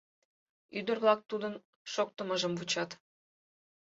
[0.79, 1.53] Ӱдыр-влак тудын
[1.93, 2.89] шоктымыжым вучат.